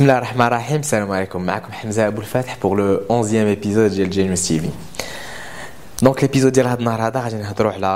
Bismillah 0.00 0.16
ar-Rahman 0.16 0.46
ar-Rahim, 0.52 0.82
salam 0.82 1.10
alaikum, 1.10 1.44
معكم 1.44 1.72
Hamza 1.84 2.06
Abou 2.06 2.22
Fatih 2.22 2.56
pour 2.58 2.74
le 2.74 3.06
11e 3.08 3.46
épisode 3.48 3.92
de 3.94 4.10
Genius 4.10 4.42
TV. 4.42 4.70
Donc 6.02 6.20
l'épisode 6.22 6.52
de 6.54 6.60
هذا 6.60 6.78
النهار 6.80 7.06
هذا 7.06 7.20
غادي 7.20 7.36
نهضروا 7.36 7.72
على 7.72 7.86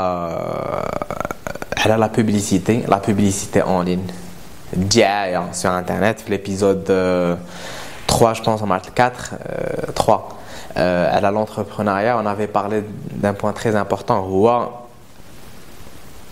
على 1.76 1.96
la 1.98 2.08
publicité, 2.08 2.84
la 2.88 2.98
publicité 2.98 3.62
en 3.62 3.82
ligne. 3.82 4.06
الدعاية 4.72 5.53
sur 5.53 5.71
internet 5.71 6.21
في 6.21 6.30
l'épisode 6.30 6.92
3 8.06 8.35
je 8.35 8.42
pense 8.42 8.62
en 8.62 8.67
marque 8.67 8.94
4 8.94 9.35
euh, 9.35 9.92
3 9.94 10.28
euh, 10.76 11.17
à 11.17 11.30
l'entrepreneuriat 11.30 12.17
on 12.22 12.26
avait 12.26 12.46
parlé 12.46 12.85
d'un 13.10 13.35
point 13.35 13.53
très 13.53 13.74
important 13.74 14.21
هو 14.21 14.69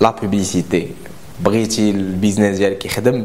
la 0.01 0.13
publicité 0.13 0.95
بغيتي 1.41 1.91
البيزنس 1.91 2.57
ديالك 2.57 2.85
يخدم 2.85 3.25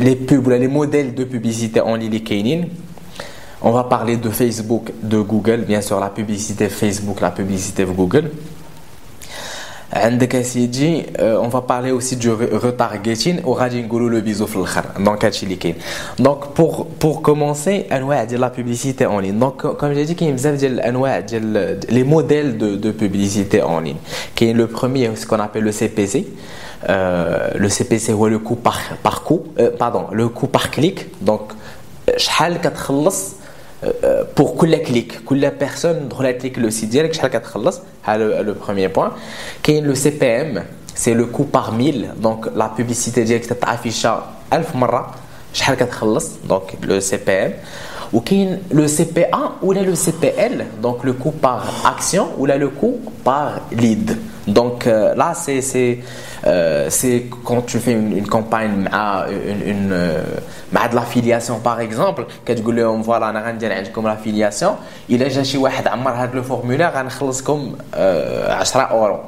les 0.00 0.16
pubs, 0.16 0.48
les 0.48 0.68
modèles 0.68 1.14
de 1.14 1.24
publicité 1.24 1.80
en 1.80 1.94
ligne 1.94 2.66
On 3.62 3.70
va 3.72 3.84
parler 3.84 4.16
de 4.16 4.30
Facebook, 4.30 4.90
de 5.02 5.20
Google, 5.20 5.64
bien 5.66 5.82
sûr 5.82 6.00
la 6.00 6.08
publicité 6.08 6.68
Facebook, 6.68 7.20
la 7.20 7.30
publicité 7.30 7.84
Google. 7.92 8.30
on 9.93 11.47
va 11.47 11.61
parler 11.61 11.91
aussi 11.91 12.15
du 12.17 12.29
retargeting 12.29 13.41
ou 13.45 13.55
le 13.55 14.21
bisou 14.21 14.45
donc 14.99 15.25
donc 16.19 16.53
pour 16.53 16.87
pour 16.87 17.21
commencer 17.21 17.87
la 17.89 18.49
publicité 18.49 19.05
en 19.05 19.19
ligne 19.19 19.37
donc 19.37 19.57
comme 19.77 19.93
j'ai 19.93 20.05
dit 20.05 20.15
qu'il 20.15 20.27
y 20.27 20.31
a 20.31 21.21
les 21.89 22.03
modèles 22.03 22.57
de, 22.57 22.75
de 22.75 22.91
publicité 22.91 23.61
en 23.61 23.79
ligne 23.79 23.97
qui 24.35 24.49
est 24.49 24.53
le 24.53 24.67
premier 24.67 25.15
ce 25.15 25.25
qu'on 25.25 25.39
appelle 25.39 25.63
le 25.63 25.71
CPC 25.71 26.27
euh, 26.89 27.49
le 27.55 27.69
CPC 27.69 28.13
ou 28.13 28.25
le 28.27 28.39
coût 28.39 28.55
par 28.55 28.79
par 29.01 29.23
coup 29.23 29.43
euh, 29.59 29.71
pardon 29.77 30.05
le 30.11 30.27
coût 30.29 30.47
par 30.47 30.71
clic 30.71 31.07
donc 31.21 31.53
شحال 32.17 32.61
كتخلص 32.61 33.33
pour 34.39 34.55
كل 34.57 34.75
كليك 34.77 35.21
كل 35.25 35.51
personne 35.59 36.09
دخل 36.09 36.39
clique 36.39 36.57
le 36.57 36.71
site 36.71 36.85
ديالك 36.85 37.13
شحال 37.13 37.31
كتخلص 37.31 37.81
هذا 38.03 38.41
le 38.41 38.53
premier 38.53 38.89
point 38.97 39.11
كاين 39.63 39.85
le 39.85 39.95
CPM 39.95 40.63
c'est 40.95 41.13
le 41.13 41.25
coût 41.25 41.45
par 41.45 41.71
mille 41.71 42.13
donc 42.21 42.47
la 42.55 42.69
publicité 42.69 43.23
ديالك 43.23 43.45
تتعافيشها 43.45 44.23
1000 44.53 44.63
مره 44.75 45.15
شحال 45.53 45.75
كتخلص 45.75 46.29
donc 46.49 46.75
le 46.87 46.99
CPM 46.99 47.51
ou 48.13 48.23
le 48.71 48.85
CPA 48.87 49.53
ou 49.61 49.73
le 49.73 49.93
CPL 49.93 50.65
donc 50.81 51.03
le 51.03 51.13
coût 51.13 51.31
par 51.31 51.65
action 51.85 52.29
ou 52.37 52.45
là 52.45 52.57
le 52.57 52.69
coût 52.69 52.99
par 53.23 53.61
lead 53.71 54.17
Donc 54.50 54.86
euh, 54.86 55.14
là, 55.14 55.32
c'est 55.34 55.98
euh, 56.46 56.88
quand 57.44 57.62
tu 57.62 57.78
fais 57.78 57.92
une, 57.92 58.16
une 58.16 58.26
campagne 58.26 58.88
à 58.92 59.26
une, 59.30 59.68
une 59.68 59.92
à 60.74 60.88
de 60.88 60.94
l'affiliation 60.94 61.56
euh, 61.56 61.58
par 61.62 61.80
exemple, 61.80 62.26
que 62.44 62.52
tu 62.52 62.62
dis 62.62 62.82
on 62.82 63.00
voilà, 63.00 63.32
on 63.32 63.36
a 63.36 63.82
comme 63.92 64.06
l'affiliation, 64.06 64.76
il 65.08 65.22
a 65.22 65.28
juste 65.28 65.56
un 65.56 65.96
le 66.34 66.42
formulaire, 66.42 66.92
on 66.94 67.06
a 67.06 67.42
comme 67.44 67.76
euh, 67.96 68.48
10 68.62 68.72
euros 68.90 69.18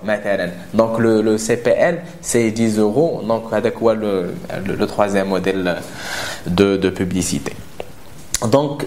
Donc 0.75 0.99
le, 0.99 1.23
le 1.23 1.37
CPL 1.39 2.01
c'est 2.21 2.51
10 2.51 2.79
euros, 2.79 3.23
donc 3.27 3.45
avec 3.53 3.75
quoi 3.75 3.95
le, 3.95 4.35
le, 4.67 4.75
le, 4.75 4.87
troisième 4.87 5.29
modèle 5.29 5.77
de, 6.47 6.77
de 6.77 6.91
publicité. 6.91 7.55
Donc 8.51 8.87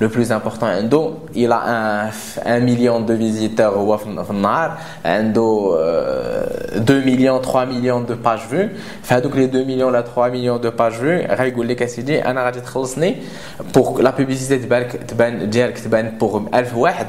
le 0.00 0.08
plus 0.08 0.32
important 0.32 0.66
عنده 0.66 1.10
il 1.34 1.52
a 1.52 1.60
un, 1.66 2.10
un 2.46 2.60
million 2.60 3.00
de 3.00 3.14
visiteurs 3.14 3.74
هو 3.76 3.96
في 3.96 4.30
النهار 4.30 4.78
عنده 5.04 5.78
2 6.74 7.04
millions 7.04 7.40
3 7.40 7.66
millions 7.66 8.02
de 8.10 8.14
pages 8.14 8.46
vues 8.50 8.68
فهذوك 9.02 9.34
les 9.34 9.48
2 9.48 9.64
millions 9.64 9.90
la 9.90 10.02
3 10.02 10.30
millions 10.30 10.44
millions 10.44 10.58
de 10.58 10.70
pages 10.70 10.98
vues 11.00 11.30
غايقول 11.30 11.68
لك 11.68 11.82
اسيدي 11.82 12.24
انا 12.24 12.44
غادي 12.44 12.60
تخلصني 12.60 13.16
بور 13.74 14.02
لا 14.02 14.10
بوبليسيتي 14.10 14.66
تبان 14.66 15.06
تبان 15.06 15.50
ديالك 15.50 15.78
تبان 15.78 16.18
بور 16.18 16.48
1000 16.54 16.76
واحد 16.76 17.06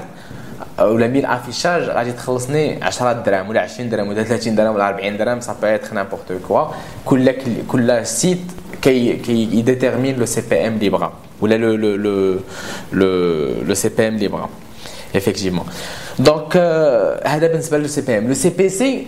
ولا 0.79 1.05
1000 1.05 1.25
افيشاج 1.25 1.83
غادي 1.83 2.11
تخلصني 2.11 2.83
10 2.83 3.11
درهم 3.11 3.49
ولا 3.49 3.61
20 3.61 3.89
درهم 3.89 4.07
ولا 4.07 4.23
30 4.23 4.55
درهم 4.55 4.75
ولا 4.75 4.87
40 4.87 5.17
درهم 5.17 5.39
سا 5.39 5.55
بو 5.61 5.67
اتر 5.67 5.95
نيمبورت 5.95 6.33
كوا 6.47 6.65
كل 7.05 7.33
كل 7.67 8.05
سيت 8.05 8.41
كي 8.81 9.13
كي 9.13 9.57
يديتيرمين 9.57 10.19
لو 10.19 10.25
سي 10.25 10.41
بي 10.49 10.67
ام 10.67 10.73
اللي 10.73 10.89
بغا 10.89 11.13
ولا 11.41 11.55
لو 11.55 11.75
لو 11.75 11.95
لو 11.95 12.39
لو 12.93 13.07
لو 13.67 13.73
سي 13.73 13.89
بي 13.89 14.07
ام 14.07 14.15
اللي 14.15 14.27
بغا 14.27 14.49
effectivement 15.17 15.67
donc 16.19 16.57
هذا 17.27 17.47
بالنسبه 17.47 17.77
لو 17.77 17.87
سي 17.87 18.01
بي 18.01 18.17
ام 18.17 18.27
لو 18.27 18.33
سي 18.33 18.49
بي 18.49 18.69
سي 18.69 19.07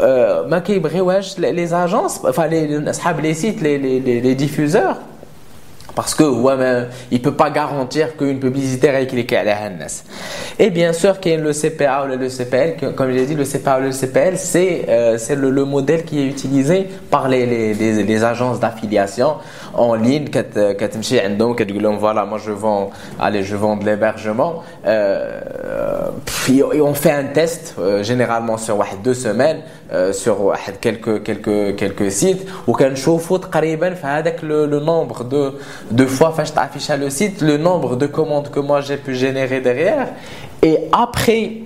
euh, 0.00 0.44
les 1.38 1.74
agences, 1.74 2.20
enfin 2.28 2.46
les, 2.46 2.66
les 3.20 3.34
sites, 3.34 3.60
les, 3.60 3.78
les, 3.78 4.00
les 4.20 4.34
diffuseurs, 4.34 4.98
parce 5.96 6.14
que 6.14 6.24
ouais, 6.24 6.54
il 7.10 7.22
peut 7.22 7.34
pas 7.34 7.48
garantir 7.50 8.16
qu'une 8.18 8.38
publicité 8.38 8.90
récliquée 8.90 9.38
à 9.38 9.44
la. 9.44 9.56
Et 10.58 10.68
bien 10.68 10.92
sûr, 10.92 11.18
qu'il 11.18 11.32
y 11.32 11.34
a 11.34 11.38
le 11.38 11.52
CPA 11.52 12.04
ou 12.04 12.18
le 12.18 12.28
CPL, 12.28 12.94
comme 12.94 13.12
j'ai 13.12 13.24
dit, 13.24 13.34
le 13.34 13.44
CPA 13.44 13.78
ou 13.78 13.82
le 13.82 13.92
CPL, 13.92 14.36
c'est 14.36 14.84
euh, 14.88 15.18
le, 15.34 15.50
le, 15.50 15.64
modèle 15.64 16.04
qui 16.04 16.20
est 16.20 16.26
utilisé 16.26 16.86
par 17.10 17.28
les, 17.28 17.46
les, 17.46 18.02
les, 18.02 18.24
agences 18.24 18.60
d'affiliation 18.60 19.36
en 19.74 19.94
ligne. 19.94 20.26
Donc, 21.38 21.62
voilà, 21.98 22.26
moi 22.26 22.38
je 22.44 22.52
vends, 22.52 22.90
allez, 23.18 23.42
je 23.42 23.56
vends 23.56 23.76
de 23.76 23.84
l'hébergement. 23.86 24.62
Euh, 24.86 25.40
et 26.48 26.80
on 26.80 26.94
fait 26.94 27.12
un 27.12 27.24
test, 27.24 27.74
euh, 27.78 28.02
généralement 28.02 28.58
sur 28.58 28.76
deux 29.02 29.14
semaines, 29.14 29.60
euh, 29.92 30.12
sur 30.12 30.52
quelques, 30.80 31.22
quelques, 31.22 31.76
quelques 31.76 32.10
sites, 32.10 32.46
quand 32.66 32.94
je 32.94 33.10
avec 34.04 34.42
le, 34.42 34.66
le 34.66 34.80
nombre 34.80 35.24
de 35.24 35.54
deux 35.90 36.06
fois 36.06 36.34
affiche 36.56 36.88
le 36.96 37.10
site 37.10 37.40
le 37.40 37.56
nombre 37.56 37.96
de 37.96 38.06
commandes 38.06 38.50
que 38.50 38.60
moi 38.60 38.80
j'ai 38.80 38.96
pu 38.96 39.14
générer 39.14 39.60
derrière. 39.60 40.08
Et 40.62 40.78
après 40.92 41.65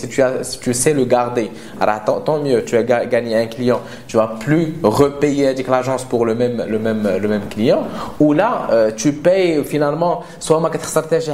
si 0.01 0.07
tu, 0.07 0.21
as, 0.21 0.43
si 0.43 0.59
tu 0.59 0.73
sais 0.73 0.93
le 0.93 1.05
garder, 1.05 1.51
alors 1.79 2.23
tant, 2.23 2.39
mieux, 2.39 2.63
tu 2.65 2.75
as 2.75 2.83
gagné 2.83 3.35
un 3.35 3.45
client, 3.45 3.81
tu 4.07 4.17
vas 4.17 4.35
plus 4.39 4.75
repayer 4.83 5.47
avec 5.47 5.67
l'agence 5.67 6.03
pour 6.03 6.25
le 6.25 6.35
même, 6.35 6.65
le 6.67 6.79
même, 6.79 7.07
le 7.21 7.27
même 7.27 7.47
client. 7.49 7.83
Ou 8.19 8.33
là, 8.33 8.67
euh, 8.71 8.91
tu 8.95 9.13
payes 9.13 9.63
finalement, 9.63 10.23
soit 10.39 10.59
ma 10.59 10.71
stratégie 10.79 11.31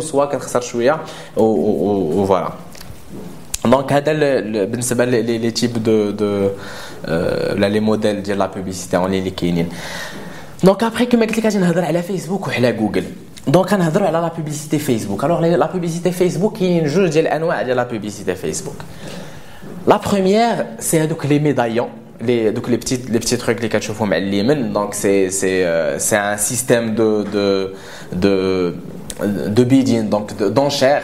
soit 0.00 0.28
voilà. 2.24 2.52
Donc, 3.64 3.88
ben, 3.88 4.82
c'est 4.82 4.94
ben, 4.94 5.10
les 5.10 5.52
types 5.52 5.82
de, 5.82 6.14
euh, 7.08 7.54
les 7.68 7.80
modèles 7.80 8.22
de 8.22 8.32
la 8.32 8.48
publicité 8.48 8.96
en 8.96 9.06
ligne. 9.06 9.66
Donc, 10.62 10.82
après 10.82 11.06
que 11.06 11.16
je 11.18 11.18
vais 11.58 12.02
Facebook 12.02 12.46
ou 12.46 12.50
Google. 12.78 13.04
دونك 13.47 13.73
ابخي 13.73 13.77
كما 13.77 13.89
قلت 13.89 13.97
لك 13.97 14.03
غادي 14.03 14.03
نهضر 14.03 14.03
على 14.03 14.03
فيسبوك 14.03 14.03
وعلى 14.03 14.03
جوجل 14.03 14.03
دونك 14.03 14.03
غنهضروا 14.03 14.07
على 14.07 14.17
لا 14.17 14.27
بوبليسيتي 14.37 14.79
فيسبوك 14.79 15.23
الوغ 15.25 15.45
لا 15.45 15.71
بوبليسيتي 15.71 16.11
فيسبوك 16.11 16.57
كاين 16.57 16.85
جوج 16.85 17.09
ديال 17.09 17.27
الانواع 17.27 17.61
ديال 17.61 17.77
لا 17.77 17.83
بوبليسيتي 17.83 18.35
فيسبوك 18.35 18.75
لا 19.87 19.97
بروميير 19.97 20.65
سي 20.79 21.03
هذوك 21.03 21.25
لي 21.25 21.39
ميدايون 21.39 21.89
les, 22.27 22.51
donc 22.51 22.67
les 22.67 22.77
petits 22.77 22.99
les 23.09 23.19
petits 23.19 23.37
trucs 23.37 23.61
les 23.61 23.67
كتشوفوا 23.67 24.05
معلمين 24.07 24.73
donc 24.73 24.93
c'est 24.93 25.29
c'est 25.29 25.65
c'est 25.97 26.17
un 26.17 26.37
système 26.37 26.95
de 26.95 27.23
de 27.33 27.73
de 28.13 28.75
de 29.57 29.63
bidding 29.63 30.09
donc 30.09 30.27
d'enchères 30.37 31.03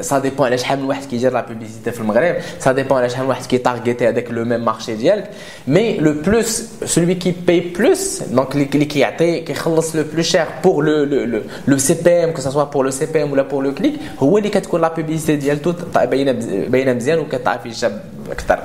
ça 0.00 0.20
dépend 0.20 0.44
على 0.44 0.58
شحال 0.58 0.78
من 0.78 0.84
واحد 0.84 1.04
كيدير 1.04 1.32
لا 1.32 1.46
بوبليسيتي 1.48 1.90
في 1.92 2.00
المغرب 2.00 2.36
ça 2.60 2.68
dépend 2.68 2.92
على 2.92 3.08
شحال 3.08 3.24
من 3.24 3.28
واحد 3.28 3.46
كيتارغيتي 3.46 4.08
هذاك 4.08 4.30
لو 4.30 4.44
ميم 4.44 4.64
مارشي 4.64 4.94
ديالك 4.94 5.30
mais 5.68 6.00
le 6.00 6.12
plus 6.26 6.48
celui 6.84 7.18
qui 7.18 7.32
paye 7.32 7.60
plus 7.60 8.22
donc 8.36 8.54
اللي 8.54 8.84
كيعطي 8.84 9.40
كيخلص 9.40 9.96
le 9.96 10.04
plus 10.14 10.32
cher 10.32 10.46
pour 10.62 10.82
le 10.82 11.04
le 11.04 11.24
le, 11.24 11.42
le 11.66 11.78
CPM 11.78 12.32
que 12.32 12.40
ça 12.40 12.50
soit 12.50 12.70
pour 12.70 12.84
le 12.84 12.90
CPM 12.90 13.32
ولا 13.32 13.48
pour 13.48 13.62
le 13.62 13.72
clic 13.80 13.94
هو 14.18 14.38
اللي 14.38 14.48
كتكون 14.48 14.80
لا 14.80 14.94
بوبليسيتي 14.94 15.36
ديالته 15.36 15.74
باينه 15.94 16.32
باينه 16.68 16.92
مزيان 16.92 17.18
وكطلع 17.18 17.56
فيه 17.56 17.72
شاب 17.72 18.04
اكثر 18.30 18.58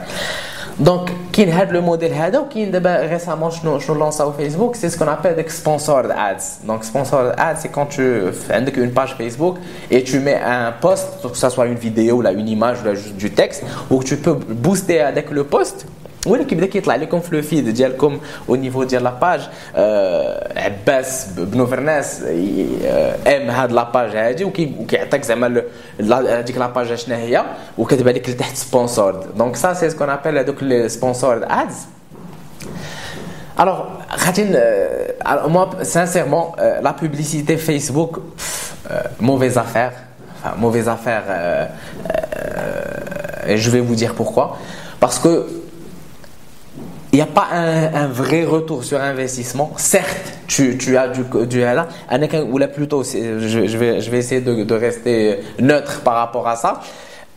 donc, 0.80 1.12
qui 1.31 1.44
a 1.44 1.66
le 1.66 1.81
modèle 1.81 2.13
هذا 2.13 2.40
وكاين 2.40 2.72
دابا 2.72 3.18
récemment 3.18 3.50
شنو 3.50 3.80
شنو 3.80 3.96
لونسا 3.96 4.25
au 4.25 4.31
Facebook, 4.31 4.75
c'est 4.75 4.90
ce 4.90 4.98
qu'on 4.98 5.08
appelle 5.08 5.36
des 5.36 5.50
sponsored 5.50 6.12
ads. 6.12 6.66
Donc 6.66 6.84
sponsored 6.84 7.34
ads, 7.38 7.58
c'est 7.58 7.69
quand 7.69 7.88
tu 7.88 8.04
fais 8.31 8.60
une 8.60 8.92
page 8.92 9.16
Facebook 9.18 9.58
et 9.90 10.04
tu 10.04 10.19
mets 10.19 10.40
un 10.40 10.72
post, 10.72 11.08
que 11.30 11.38
ce 11.38 11.50
soit 11.50 11.68
une 11.68 11.75
vidéo, 11.75 12.22
là, 12.22 12.31
une 12.31 12.50
image, 12.50 12.78
ou 12.86 12.96
juste 12.96 13.16
du 13.16 13.31
texte, 13.31 13.63
où 13.90 14.04
tu 14.04 14.18
peux 14.18 14.34
booster 14.34 15.02
avec 15.02 15.31
le 15.31 15.44
post 15.44 15.86
ولكن 16.28 16.58
بدا 16.58 16.66
كيطلع 16.66 16.96
لكم 16.96 17.19
في 17.19 17.36
لو 17.36 17.42
فيد 17.42 17.69
ديالكم 17.69 18.19
او 18.50 18.56
نيفو 18.56 18.84
ديال 18.84 19.04
لاباج 19.04 19.42
عباس 20.58 21.28
بنو 21.38 21.66
فرناس 21.66 22.24
ام 23.28 23.50
هاد 23.50 23.72
لاباج 23.72 24.16
هادي 24.16 24.44
وكيعطيك 24.44 25.24
زعما 25.24 25.63
هذيك 26.12 26.58
لاباج 26.58 26.96
شنو 26.96 27.16
هي 27.16 27.46
وكتبان 27.78 28.16
لك 28.16 28.30
لتحت 28.30 28.56
سبونسورد 28.56 29.38
دونك 29.38 29.56
سا 29.56 29.74
سي 29.74 29.90
سكون 29.90 30.10
ابل 30.10 30.38
هذوك 30.38 30.63
لي 30.63 30.90
سبونسورد 30.90 31.44
ادز 31.44 31.78
Alors, 33.58 33.90
moi, 35.50 35.69
sincèrement, 35.84 36.56
euh, 36.58 36.81
la 36.81 36.94
publicité 36.94 37.58
Facebook, 37.58 38.18
euh, 38.90 39.02
mauvaise 39.19 39.58
affaire. 39.58 39.92
Enfin, 40.38 40.56
mauvaise 40.58 40.90
affaire. 40.90 41.24
Euh, 41.30 41.68
et 43.48 43.58
je 43.58 43.69
vais 43.69 43.81
vous 43.81 43.94
dire 43.94 44.16
pourquoi. 44.16 44.58
Parce 45.00 45.19
que 45.19 45.48
il 47.17 47.21
n'y 47.21 47.23
a 47.23 47.27
pas 47.33 47.49
un, 47.51 48.09
vrai 48.09 48.45
retour 48.45 48.85
sur 48.85 49.01
investissement. 49.01 49.73
Certes, 49.79 50.35
tu, 50.47 50.99
as 50.99 51.09
du, 51.09 51.23
du 51.47 51.61
là, 51.61 51.89
ou 52.51 52.59
là 52.59 52.69
plutôt, 52.69 53.03
je, 53.05 53.79
vais, 53.79 54.03
je 54.03 54.11
vais 54.11 54.19
essayer 54.19 54.43
de, 54.43 54.75
rester 54.75 55.39
neutre 55.59 56.03
par 56.03 56.17
rapport 56.17 56.47
à 56.47 56.57
ça. 56.57 56.83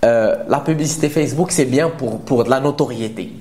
Euh, 0.04 0.36
la 0.50 0.60
publicité 0.60 1.08
Facebook, 1.08 1.54
c'est 1.54 1.64
bien 1.64 1.90
pour, 1.90 2.20
pour 2.20 2.44
de 2.44 2.50
la 2.50 2.60
notoriété. 2.60 3.31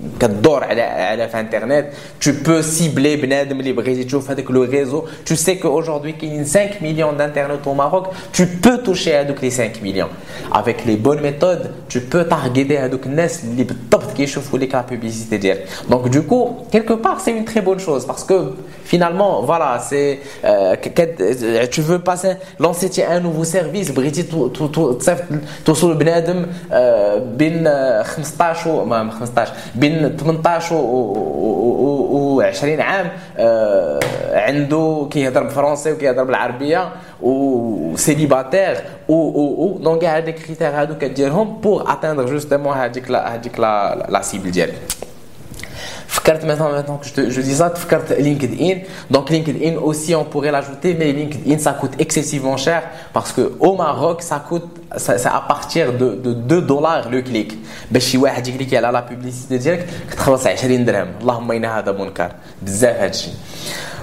ديالك 0.20 0.20
كدور 0.20 0.64
على 0.64 0.82
على 0.82 1.28
في 1.28 1.40
انترنت 1.40 1.86
tu 2.20 2.28
peux 2.28 2.62
cibler 2.62 3.22
بنادم 3.22 3.60
اللي 3.60 3.72
بغيتي 3.72 4.04
تشوف 4.04 4.30
هذاك 4.30 4.50
لو 4.50 4.62
ريزو 4.62 5.04
tu 5.30 5.34
sais 5.34 5.56
que 5.62 5.66
aujourd'hui 5.66 6.20
كاين 6.20 6.44
5 6.44 6.80
millions 6.80 7.12
d'internautes 7.12 7.66
au 7.66 7.74
Maroc 7.74 8.06
tu 8.32 8.46
peux 8.46 8.78
toucher 8.78 9.08
هذوك 9.08 9.38
les 9.40 9.50
5 9.50 9.82
millions 9.82 10.08
avec 10.52 10.84
les 10.86 10.96
bonnes 10.96 11.20
méthodes 11.20 11.70
tu 11.88 12.00
peux 12.00 12.24
targeter 12.24 12.78
هذوك 12.78 13.06
الناس 13.06 13.44
اللي 13.44 13.64
بالضبط 13.64 14.12
كيشوفوا 14.16 14.58
لك 14.58 14.74
لا 14.74 14.84
publicité 14.90 15.34
ديالك 15.34 15.66
donc 15.90 16.08
du 16.10 16.22
coup 16.22 16.66
quelque 16.72 16.92
part 16.92 17.20
c'est 17.20 17.32
une 17.32 17.44
très 17.44 17.60
bonne 17.60 17.80
chose 17.80 18.06
parce 18.06 18.24
que 18.24 18.38
finalement 18.84 19.42
voilà 19.42 19.70
c'est 19.88 20.18
euh, 20.44 21.66
tu 21.74 21.80
veux 21.80 21.98
passer 21.98 22.32
lancer 22.60 23.04
un 23.16 23.20
nouveau 23.20 23.44
service 23.44 23.92
بغيتي 23.92 24.24
توصل 25.64 25.94
بنادم 25.94 26.46
بين 27.36 27.68
15 28.02 28.36
15 28.36 28.84
ما 28.84 29.10
15 29.10 29.52
بين 29.74 29.89
18 29.99 30.75
و 30.75 32.41
20 32.41 32.81
عام 32.81 33.07
آه، 33.37 33.99
عنده 34.33 35.07
كيهضر 35.11 35.43
بالفرنسي 35.43 35.91
وكيهضر 35.91 36.23
بالعربية 36.23 36.89
وسيليباتير 37.21 38.77
و 39.07 39.13
و 39.13 39.77
دونك 39.77 40.03
هاد 40.03 40.25
لي 40.25 40.31
كريتير 40.31 40.67
هادو 40.69 40.97
كديرهم 40.97 41.61
بور 41.61 41.91
اتاندر 41.91 42.25
جوستومون 42.25 42.77
هذيك 42.77 43.11
هذيك 43.11 43.59
لا 43.59 44.21
سيبل 44.21 44.51
ديالك 44.51 45.10
Fkart 46.10 46.44
maintenant, 46.44 46.70
maintenant 46.70 46.96
que 46.96 47.06
je, 47.06 47.12
te, 47.12 47.30
je 47.30 47.40
dis 47.40 47.54
ça, 47.54 47.70
Fkart 47.74 48.04
LinkedIn. 48.18 48.80
Donc 49.10 49.30
LinkedIn 49.30 49.78
aussi, 49.78 50.14
on 50.14 50.24
pourrait 50.24 50.50
l'ajouter, 50.50 50.94
mais 50.98 51.12
LinkedIn, 51.12 51.58
ça 51.58 51.72
coûte 51.72 51.92
excessivement 51.98 52.56
cher 52.56 52.82
parce 53.12 53.32
que 53.32 53.52
au 53.60 53.76
Maroc, 53.76 54.22
ça 54.22 54.42
coûte, 54.46 54.66
c'est 54.96 55.26
à 55.26 55.44
partir 55.46 55.92
de, 55.92 56.14
de 56.14 56.32
2 56.32 56.62
dollars 56.62 57.08
le 57.10 57.22
clic. 57.22 57.58
باش 57.90 58.04
شي 58.04 58.18
واحد 58.18 58.46
يكليكي 58.46 58.76
على 58.76 58.88
لا 58.92 59.00
بوبليسيتي 59.00 59.58
ديالك 59.58 59.86
كتخلص 60.10 60.46
20 60.46 60.84
درهم 60.84 61.08
اللهم 61.20 61.52
ان 61.52 61.64
هذا 61.64 61.92
منكر 61.92 62.32
بزاف 62.62 62.96
هادشي 62.96 63.30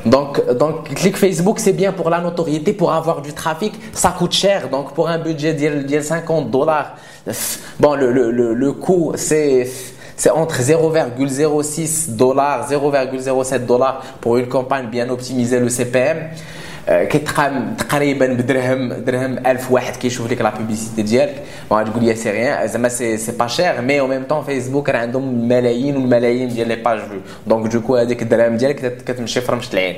donc, 0.06 0.42
donc, 0.58 0.94
clic 0.94 1.16
Facebook, 1.16 1.60
c'est 1.60 1.72
bien 1.72 1.94
pour 1.94 2.10
la 2.10 2.20
notoriété, 2.20 2.74
pour 2.74 2.92
avoir 2.92 3.22
du 3.22 3.32
trafic. 3.32 3.74
Ça 3.94 4.14
coûte 4.18 4.34
cher. 4.34 4.70
Donc, 4.70 4.94
pour 4.94 5.08
un 5.08 5.18
budget 5.18 5.54
de 5.54 6.02
50 6.02 6.52
dollars, 6.52 6.98
bon, 7.80 7.96
le, 7.96 8.12
le, 8.12 8.32
le, 8.32 8.54
le 8.54 8.72
coût, 8.74 9.14
c'est 9.16 9.70
c'est 10.18 10.30
entre 10.30 10.62
0,06 10.62 12.16
dollars, 12.16 12.70
0,07 12.70 13.66
dollars 13.66 14.02
pour 14.22 14.38
une 14.38 14.48
campagne 14.48 14.88
bien 14.88 15.10
optimisée 15.10 15.60
le 15.60 15.70
CPM. 15.70 16.30
كتقام 16.88 17.76
تقريبا 17.76 18.28
بدرهم 18.28 18.94
درهم 18.94 19.40
1000 19.48 19.72
واحد 19.72 19.96
كيشوف 19.96 20.32
لك 20.32 20.42
لا 20.42 20.50
بوبليسيتي 20.50 21.02
ديالك 21.02 21.44
وغتقول 21.70 22.04
لي 22.04 22.16
سي 22.16 22.32
ريان 22.32 22.68
زعما 22.68 22.90
سي 22.90 23.18
سي 23.18 23.32
با 23.32 23.48
شير 23.48 23.82
مي 23.82 24.00
او 24.00 24.08
ميم 24.08 24.24
طون 24.24 24.44
فيسبوك 24.44 24.90
راه 24.90 25.00
عندهم 25.00 25.48
ملايين 25.48 25.96
والملايين 25.98 26.50
ديال 26.50 26.68
لي 26.68 26.76
باج 26.76 27.00
فيو 27.00 27.20
دونك 27.48 27.72
دوكو 27.72 27.98
هذيك 27.98 28.22
الدرهم 28.22 28.58
ديالك 28.58 29.04
كتمشي 29.04 29.42
في 29.42 29.52
رمشه 29.52 29.74
العين 29.74 29.96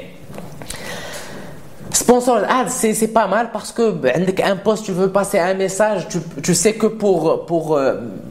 Sponsor 2.03 2.39
ads, 2.59 2.73
c'est 2.99 3.13
pas 3.19 3.27
mal 3.35 3.45
parce 3.53 3.71
que 3.71 3.85
avec 4.19 4.39
un 4.41 4.57
post, 4.57 4.85
tu 4.85 4.91
veux 4.91 5.11
passer 5.19 5.39
un 5.39 5.53
message, 5.53 6.07
tu, 6.09 6.17
tu 6.43 6.53
sais 6.53 6.73
que 6.73 6.87
pour, 6.87 7.45
pour 7.45 7.79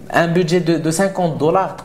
euh, 0.09 0.23
un 0.25 0.29
budget 0.29 0.61
de, 0.61 0.79
de 0.79 0.91
50 0.91 1.39
dollars, 1.39 1.77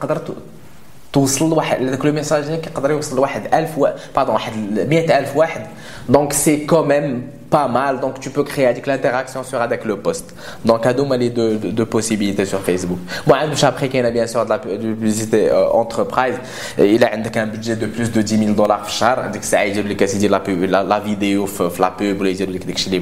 توصل 1.13 1.49
لواحد 1.49 1.85
داك 1.85 2.05
لو 2.05 2.11
ميساج 2.11 2.49
يقدر 2.49 2.91
يوصل 2.91 3.15
لواحد 3.15 3.53
1000 3.53 3.93
باردون 4.15 4.33
واحد 4.33 4.53
100000 4.89 5.25
واحد 5.35 5.61
دونك 6.09 6.33
سي 6.33 6.65
كوميم 6.65 7.39
pas 7.49 7.67
mal, 7.67 7.99
donc 7.99 8.19
tu 8.19 8.29
peux 8.29 8.43
créer 8.43 8.67
avec 8.67 8.85
l'interaction 8.85 9.43
sur 9.43 9.59
avec 9.59 9.83
le 9.83 9.95
post. 9.97 10.35
Donc, 10.63 10.85
à 10.85 10.93
deux, 10.93 11.05
les 11.17 11.31
deux, 11.31 11.55
deux, 11.57 11.85
possibilités 11.85 12.45
sur 12.45 12.61
Facebook. 12.61 12.99
Bon, 13.25 13.33
après, 13.33 13.87
il 13.87 13.95
y 13.95 13.99
a 13.99 14.11
bien 14.11 14.27
sûr 14.27 14.45
de 14.45 14.49
la 14.49 14.59
publicité 14.59 15.49
euh, 15.49 15.67
entreprise. 15.83 16.35
Il 16.77 17.03
a 17.03 17.09
un 17.13 17.47
budget 17.47 17.75
de 17.75 17.87
plus 17.87 18.11
de 18.11 18.21
10 18.21 18.37
000 18.37 18.51
dollars 18.53 18.81
par 18.81 18.89
char. 18.89 19.31
Donc, 19.31 19.43
ça, 19.43 19.65
il 19.65 19.73
dit 19.83 20.27
la, 20.27 20.83
la 20.83 20.99
vidéo, 20.99 21.49
la 21.79 21.91
pub, 21.91 22.23
il 22.23 22.35
dit 22.35 22.45
les 22.45 22.99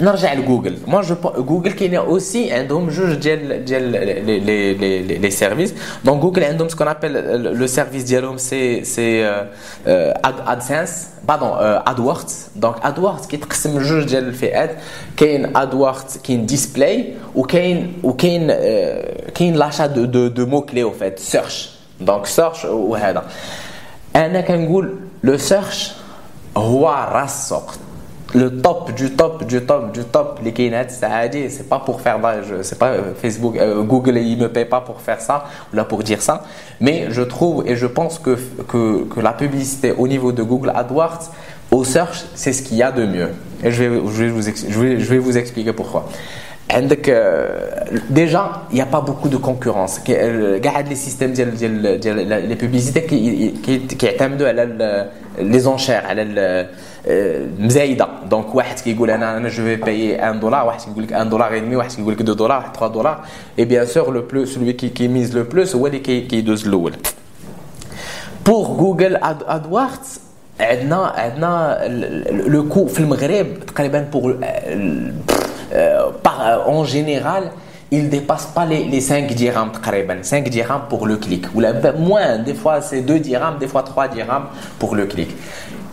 نرجع 0.00 0.32
لجوجل 0.32 0.76
moi 0.86 1.02
je 1.02 1.12
جوجل 1.38 1.72
كاين 1.72 2.00
aussi 2.00 2.52
عندهم 2.52 2.88
جوج 2.88 3.14
ديال 3.14 3.64
ديال 3.64 3.82
لي 3.82 4.40
لي 4.40 4.74
لي 4.74 5.18
لي 5.18 5.30
سيرفيس 5.30 5.74
دونك 6.04 6.22
جوجل 6.22 6.44
عندهم 6.44 6.68
سكون 6.68 6.88
ابل 6.88 7.12
لو 7.58 7.66
سيرفيس 7.66 8.02
ديالهم 8.02 8.38
سي 8.38 8.84
سي 8.84 9.42
ادسنس 9.86 11.08
باردون 11.28 11.50
ادوردز 11.62 12.46
دونك 12.56 12.74
ادوردز 12.82 13.26
كيتقسم 13.26 13.78
لجوج 13.78 14.04
ديال 14.04 14.28
الفئات 14.28 14.76
كاين 15.16 15.56
ادوردز 15.56 16.16
كاين 16.16 16.46
ديسبلاي 16.46 17.14
وكاين 17.34 17.92
وكاين 18.02 18.46
كاين 19.34 19.54
لاشا 19.54 19.86
دو 19.86 20.04
دو 20.04 20.28
دو 20.28 20.46
مو 20.46 20.60
كلي 20.60 20.82
او 20.82 20.90
فيت 20.90 21.18
سيرش 21.18 21.70
دونك 22.00 22.26
سيرش 22.26 22.64
وهذا 22.64 23.24
انا 24.16 24.40
كنقول 24.40 24.96
لو 25.24 25.36
سيرش 25.36 25.92
هو 26.56 26.88
راس 27.12 27.34
السوق 27.42 27.72
le 28.33 28.61
top 28.61 28.93
du 28.93 29.11
top 29.11 29.45
du 29.45 29.61
top 29.61 29.93
du 29.93 30.03
top 30.03 30.39
les 30.43 30.51
kinets 30.51 30.87
c'est 30.89 31.49
c'est 31.49 31.69
pas 31.69 31.79
pour 31.79 32.01
faire 32.01 32.19
je 32.43 32.61
sais 32.61 32.75
pas 32.75 32.89
euh, 32.89 33.13
Facebook 33.15 33.55
euh, 33.57 33.83
Google 33.83 34.17
il 34.17 34.37
me 34.37 34.49
paye 34.49 34.65
pas 34.65 34.81
pour 34.81 34.99
faire 35.01 35.21
ça 35.21 35.45
ou 35.71 35.75
là 35.75 35.85
pour 35.85 36.03
dire 36.03 36.21
ça. 36.21 36.43
Mais 36.81 37.07
je 37.09 37.21
trouve 37.21 37.67
et 37.67 37.75
je 37.75 37.87
pense 37.87 38.19
que 38.19 38.37
que, 38.67 39.19
la 39.21 39.33
publicité 39.33 39.93
au 39.97 40.07
niveau 40.07 40.31
de 40.31 40.43
Google 40.43 40.71
AdWords 40.75 41.31
au 41.71 41.83
search 41.83 42.25
c'est 42.35 42.53
ce 42.53 42.61
qu'il 42.61 42.77
y 42.77 42.83
a 42.83 42.91
de 42.91 43.05
mieux. 43.05 43.29
Et 43.63 43.71
je 43.71 43.83
vais 43.83 43.97
vous 43.97 44.11
je 44.11 45.09
vais, 45.13 45.17
vous 45.17 45.37
expliquer 45.37 45.73
pourquoi. 45.73 46.09
Donc, 46.81 47.07
euh, 47.07 47.69
déjà, 48.09 48.63
il 48.71 48.75
n'y 48.75 48.81
a 48.81 48.85
pas 48.85 48.99
beaucoup 48.99 49.29
de 49.29 49.37
concurrence. 49.37 49.99
Regarde 50.05 50.85
euh, 50.85 50.89
les 50.89 50.95
systèmes, 50.95 51.33
les 51.33 52.55
publicités 52.57 53.05
qui, 53.05 53.53
qui, 53.63 53.79
qui, 53.87 53.95
qui 53.95 54.07
les 55.39 55.67
enchères, 55.67 56.03
على 57.06 57.36
المزايده 57.58 58.08
دونك 58.30 58.54
واحد 58.54 58.80
كيقول 58.80 59.10
انا 59.10 59.36
انا 59.36 59.48
جو 59.48 59.64
في 59.64 59.76
بايي 59.76 60.18
1 60.18 60.40
دولار 60.40 60.66
واحد 60.66 60.80
كيقول 60.80 61.04
لك 61.04 61.12
1 61.12 61.30
دولار 61.30 61.58
et 61.58 61.62
demi 61.62 61.76
واحد 61.76 61.92
كيقول 61.92 62.12
لك 62.12 62.20
2 62.20 62.36
دولار 62.36 62.70
3 62.74 62.88
دولار 62.92 63.24
et 63.60 63.64
bien 63.64 63.86
sûr 63.94 64.10
le 64.12 64.22
plus 64.32 64.46
celui 64.46 64.76
qui 64.76 64.90
qui 64.90 65.08
mise 65.08 65.34
le 65.34 65.54
plus 65.54 65.76
هو 65.76 65.86
اللي 65.86 65.98
كيدوز 65.98 66.68
الاول 66.68 66.92
pour 68.48 68.66
Google 68.80 69.16
AdWords 69.48 70.20
عندنا 70.60 70.96
عندنا 71.16 71.78
لو 72.46 72.68
كو 72.68 72.86
في 72.86 73.00
المغرب 73.00 73.46
تقريبا 73.66 74.00
بور 74.12 74.38
en 76.66 76.84
général 76.84 77.44
il 77.92 78.08
dépasse 78.08 78.46
pas 78.54 78.64
les, 78.64 78.84
les 78.84 79.00
5 79.00 79.34
dirhams 79.34 79.70
5 80.22 80.48
dirhams 80.48 80.82
pour 80.88 81.06
le 81.06 81.16
clic 81.18 81.46
ou 81.54 81.60
la, 81.60 81.92
moins 81.92 82.38
des 82.38 82.54
fois 82.54 82.80
c'est 82.80 83.02
2 83.02 83.18
dirhams 83.18 83.58
des 83.58 83.68
fois 83.68 83.82
3 83.82 84.08
dirhams 84.08 84.46
pour 84.78 84.96
le 84.96 85.06
clic 85.06 85.28
euh, 85.30 85.85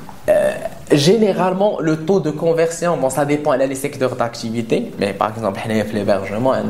généralement 0.91 1.79
le 1.79 2.05
taux 2.05 2.19
de 2.19 2.31
conversion 2.31 2.97
bon 2.97 3.09
ça 3.09 3.25
dépend 3.25 3.57
des 3.57 3.75
secteurs 3.75 4.15
d'activité 4.15 4.91
mais 4.99 5.13
par 5.13 5.29
exemple 5.35 5.59
l'hébergement 5.93 6.53
un, 6.53 6.65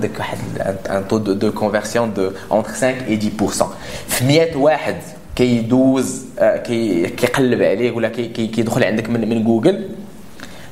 un 0.98 1.01
taux 1.01 1.20
de, 1.20 1.34
de, 1.34 1.50
conversion 1.50 2.08
de 2.08 2.34
entre 2.50 2.75
5 2.75 2.96
et 3.10 3.18
10% 3.18 3.66
فمية 4.08 4.56
واحد 4.56 4.96
كيدوز 5.36 6.25
كيقلب 7.18 7.62
عليه 7.62 7.92
ولا 7.92 8.10
كيدخل 8.10 8.84
عندك 8.84 9.10
من 9.10 9.30
من 9.30 9.44
جوجل 9.44 9.89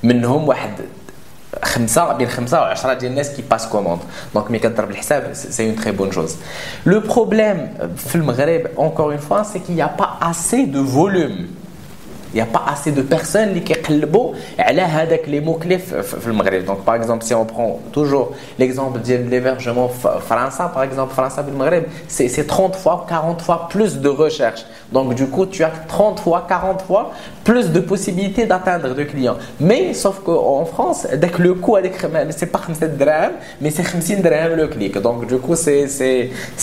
منهم 0.03 0.47
واحد 0.47 0.71
خمسة 1.63 2.13
بين 2.13 2.27
خمسة 2.27 2.61
و 2.61 2.63
10 2.63 2.93
ديال 2.93 3.11
الناس 3.11 3.35
كي 3.35 3.43
باس 3.51 3.67
كوموند 3.67 3.99
دونك 4.33 4.51
ملي 4.51 4.59
كضرب 4.59 4.89
الحساب 4.89 5.33
سي 5.33 5.69
اون 5.69 5.75
تري 5.75 5.91
بون 5.91 6.11
شوز 6.11 6.35
لو 6.85 6.99
بروبليم 6.99 7.73
في 7.97 8.15
المغرب 8.15 8.67
اونكور 8.77 9.11
اون 9.11 9.17
فوا 9.17 9.43
سي 9.43 9.59
كي 9.59 9.77
يا 9.77 9.95
با 9.99 10.29
اسي 10.29 10.65
دو 10.65 10.85
فوليوم 10.85 11.47
il 12.32 12.36
n'y 12.36 12.40
a 12.40 12.46
pas 12.46 12.64
assez 12.66 12.92
de 12.92 13.02
personnes 13.02 13.60
qui 13.62 13.72
ont 13.72 14.32
les 15.26 15.40
mots-clés 15.40 15.80
le 16.26 16.32
Maghreb. 16.32 16.64
Donc, 16.64 16.84
par 16.84 16.94
exemple, 16.94 17.24
si 17.24 17.34
on 17.34 17.44
prend 17.44 17.80
toujours 17.92 18.32
l'exemple 18.58 19.00
de 19.00 19.14
l'hébergement 19.30 19.88
français, 19.88 20.62
par 20.72 20.82
exemple, 20.82 21.12
français 21.12 21.42
du 21.42 21.52
Maghreb, 21.52 21.84
c'est 22.08 22.46
30 22.46 22.76
fois, 22.76 23.06
40 23.08 23.42
fois 23.42 23.68
plus 23.68 23.98
de 23.98 24.08
recherche. 24.08 24.64
Donc, 24.92 25.14
du 25.14 25.26
coup, 25.26 25.46
tu 25.46 25.64
as 25.64 25.72
30 25.88 26.20
fois, 26.20 26.46
40 26.48 26.82
fois 26.82 27.12
plus 27.44 27.70
de 27.70 27.80
possibilités 27.80 28.46
d'atteindre 28.46 28.94
de 28.94 29.04
clients. 29.04 29.36
Mais, 29.60 29.94
sauf 29.94 30.20
qu'en 30.20 30.64
France, 30.64 31.06
dès 31.14 31.30
le 31.38 31.54
coût, 31.54 31.76
c'est 32.30 32.46
pas 32.46 32.60
50 32.66 32.96
dirhams, 32.96 33.32
mais 33.60 33.70
c'est 33.70 33.82
50 33.82 34.22
dirhams 34.22 34.54
le 34.56 34.68
clic. 34.68 34.98
Donc, 34.98 35.26
du 35.26 35.38
coup, 35.38 35.56
c'est 35.56 35.88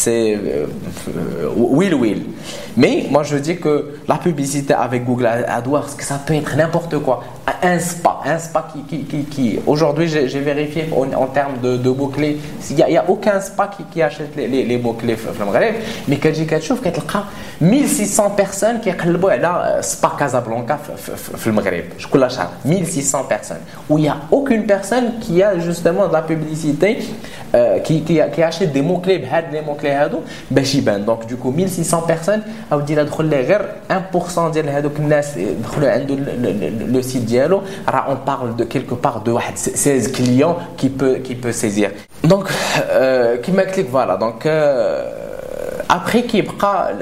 euh, 0.07 0.65
will 1.55 1.95
will. 1.95 2.23
Mais, 2.77 3.07
moi, 3.09 3.23
je 3.23 3.37
dis 3.37 3.57
que 3.57 3.95
la 4.07 4.15
publicité 4.15 4.73
avec 4.73 5.05
Google 5.05 5.45
AdWords, 5.59 5.95
que 5.97 6.03
ça 6.03 6.19
peut 6.25 6.33
être 6.33 6.55
n'importe 6.55 6.97
quoi 6.99 7.23
un 7.63 7.79
spa, 7.79 8.19
un 8.25 8.37
spa 8.37 8.67
qui, 8.73 9.03
qui, 9.03 9.23
qui, 9.25 9.59
aujourd'hui 9.65 10.07
j'ai 10.07 10.39
vérifié 10.39 10.89
en, 10.93 11.27
termes 11.27 11.59
de, 11.61 11.89
mots-clés, 11.89 12.39
il 12.69 12.75
n'y 12.75 12.97
a, 12.97 13.05
aucun 13.07 13.39
spa 13.39 13.69
qui, 13.91 14.01
achète 14.01 14.35
les, 14.35 14.47
les, 14.47 14.63
les 14.65 14.77
mots-clés 14.77 15.15
mais 16.07 16.17
quand 16.17 16.33
j'ai 16.33 16.45
Kachouf, 16.45 16.81
1600 17.61 18.29
personnes 18.31 18.79
qui 18.79 18.89
ont 18.89 19.27
là 19.27 19.81
spa 19.81 20.13
Casablanca 20.17 20.79
au 20.87 21.37
je 21.97 22.07
coule 22.07 22.27
1600 22.65 23.23
personnes, 23.25 23.57
où 23.89 23.97
il 23.97 24.03
n'y 24.03 24.09
a 24.09 24.17
aucune 24.31 24.65
personne 24.65 25.19
qui 25.19 25.43
a 25.43 25.59
justement 25.59 26.07
de 26.07 26.13
la 26.13 26.21
publicité 26.21 26.99
qui, 27.83 28.21
achète 28.41 28.71
des 28.71 28.81
mots-clés, 28.81 29.23
les 29.51 29.61
mots-clés, 29.61 29.97
donc 31.05 31.25
du 31.25 31.35
coup 31.35 31.51
1600 31.51 32.01
personnes, 32.03 32.41
on 32.71 32.79
dit 32.79 32.95
1% 32.95 34.51
de 34.51 34.59
le 36.93 37.01
site 37.01 37.25
on 38.09 38.15
parle 38.17 38.55
de 38.55 38.63
quelque 38.63 38.93
part 38.95 39.21
de 39.21 39.33
16 39.55 40.11
clients 40.11 40.57
qui 40.77 40.89
peut, 40.89 41.15
qui 41.15 41.35
peut 41.35 41.51
saisir. 41.51 41.91
Donc, 42.23 42.49
euh, 42.91 43.37
qui 43.37 43.51
m'a 43.51 43.63
clique, 43.63 43.89
voilà. 43.89 44.17
Donc, 44.17 44.45
euh, 44.45 45.09
après, 45.87 46.23
qui 46.23 46.43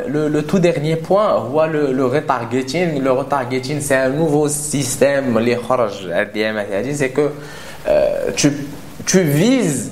le, 0.07 0.29
le 0.29 0.43
tout 0.43 0.59
dernier 0.59 0.95
point, 0.95 1.39
voit 1.39 1.67
le, 1.67 2.05
retargeting. 2.05 3.01
Le 3.01 3.11
retargeting, 3.11 3.81
c'est 3.81 3.95
un 3.95 4.09
nouveau 4.09 4.47
système, 4.47 5.37
les 5.39 5.57
c'est 6.95 7.09
que 7.09 7.31
euh, 7.87 8.31
tu, 8.35 8.51
tu 9.05 9.21
vises 9.21 9.91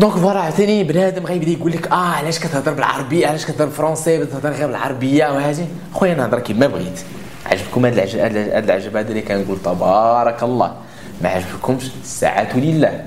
دونك 0.00 0.12
فوالا 0.12 0.40
عاوتاني 0.40 0.84
بنادم 0.84 1.26
غيبدا 1.26 1.50
يقول 1.50 1.72
لك 1.72 1.86
آه 1.86 1.94
علاش 1.94 2.38
كتهضر 2.38 2.72
بالعربية؟ 2.72 3.26
علاش 3.26 3.44
كتهضر 3.44 3.64
بالفرونسي 3.64 4.18
بتهضر 4.18 4.50
غير 4.50 4.66
بالعربية 4.66 5.26
وهادي 5.26 5.64
خويا 5.92 6.14
نهضر 6.14 6.40
كيما 6.40 6.66
بغيت. 6.66 7.00
عجبكم 7.46 7.84
هاد 7.84 8.64
العجب 8.64 8.96
هذا 8.96 9.08
اللي 9.08 9.22
كنقول؟ 9.22 9.58
تبارك 9.64 10.42
الله. 10.42 10.74
ما 11.22 11.28
عجبكمش؟ 11.28 11.82
ساعات 12.04 12.56
لله 12.56 13.04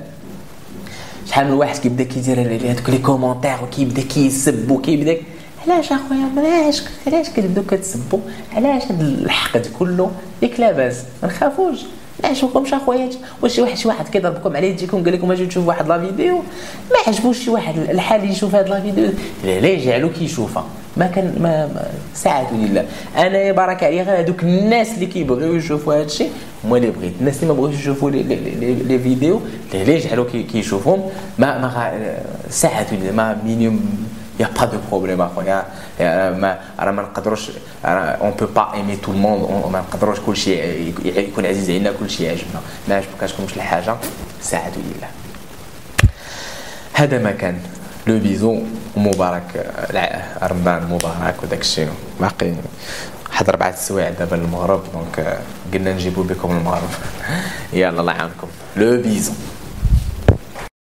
شحال 1.26 1.48
من 1.48 1.54
واحد 1.54 1.78
كيبدا 1.78 2.04
كيدير 2.04 2.40
هذوك 2.72 2.90
لي 2.90 2.98
كومونتير 2.98 3.64
وكيبدا 3.64 4.02
كيسب 4.02 4.72
وكيبدا 4.72 5.18
علاش 5.68 5.92
أخويا؟ 5.92 6.30
علاش؟ 6.38 6.84
علاش 7.08 7.30
كتبداو 7.30 7.64
كتسبوا 7.64 8.20
علاش 8.54 8.84
هذا 8.84 9.02
الحقد 9.02 9.68
كله 9.80 10.12
ياك 10.42 10.60
لاباس 10.60 11.04
ما 11.24 11.28
نخافوش. 11.30 11.80
ما 12.24 12.30
عجبكمش 12.30 12.74
أخويا؟ 12.74 13.10
واش 13.42 13.56
شي 13.56 13.62
واحد 13.62 13.78
شي 13.78 13.88
واحد 13.88 14.08
كيضربكم 14.08 14.56
على 14.56 14.70
يديكم 14.70 15.04
قال 15.04 15.14
لكم 15.14 15.32
أجي 15.32 15.46
تشوف 15.46 15.68
واحد 15.68 15.88
لا 15.88 16.00
فيديو. 16.00 16.38
ما 16.92 16.98
عجبوش 17.08 17.40
شي 17.46 17.50
واحد 17.50 17.78
الحال 17.78 18.32
يشوف 18.32 18.56
هاد 18.56 18.70
لا 18.70 18.82
فيديو. 18.82 19.10
لا 19.44 19.68
يجعلو 19.68 20.10
كيشوفها 20.10 20.66
ما 20.98 21.08
كان 21.08 21.36
ما, 21.40 21.70
ساعات 22.14 22.48
لله 22.54 22.86
أنا 23.18 23.52
بارك 23.52 23.84
عليا 23.84 24.04
غير 24.04 24.20
هذوك 24.20 24.44
الناس 24.44 24.94
اللي 24.94 25.06
كيبغيو 25.06 25.56
يشوفوا 25.56 25.94
هذا 25.94 26.04
الشيء 26.04 26.32
هما 26.66 26.78
اللي 26.78 26.92
بغيت. 26.92 27.14
الناس 27.20 27.44
اللي 27.44 27.54
ما 27.54 27.60
بغيوش 27.60 27.76
يشوفوا 27.76 28.12
لي, 28.12 28.24
لي, 28.24 28.36
لي, 28.36 28.74
لي 28.74 29.00
فيديو 29.00 29.42
اللي 29.74 29.96
يجعلوا 29.96 30.26
كيشوفهم 30.52 31.02
ما 31.40 31.58
ما 31.58 32.22
ساعات 32.50 32.88
لله 32.94 33.12
ما 33.12 33.38
مينيوم 33.46 34.08
Il 34.40 34.46
n'y 34.46 34.46
a 34.46 34.50
pas 34.54 34.68
de 34.68 34.78
problème. 34.78 35.20
On 35.20 35.42
ne 38.28 38.32
peut 38.32 38.48
pas 38.48 38.72
aimer 38.78 38.98
tout 38.98 39.12
le 39.12 39.18
monde. 39.18 39.48
On 39.50 39.70
ne 39.70 39.82
peut 39.82 39.98
pas 39.98 40.14
aimer 40.14 40.48
tout 40.48 40.62
le 44.62 44.68
monde. 44.80 45.04
هذا 46.98 47.18
ما 47.18 47.32
كان 47.32 47.60
لو 48.08 48.20
بيزو 48.20 48.62
مبارك 48.98 49.74
رمضان 50.44 50.84
مبارك 50.90 51.44
وداك 51.44 51.62
الشيء 51.62 51.90
باقي 52.20 52.54
حضر 53.32 53.56
بعد 53.56 53.74
السوايع 53.74 54.10
دابا 54.10 54.36
للمغرب 54.36 54.84
دونك 54.94 55.40
قلنا 55.74 55.94
نجيبو 55.94 56.24
بكم 56.24 56.58
المغرب 56.58 56.90
يلا 57.74 58.02
الله 58.02 58.14
يعاونكم 58.14 58.48
لو 58.78 59.02
بيزو 59.02 59.32